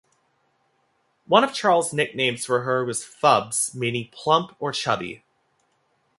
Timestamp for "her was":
2.63-3.03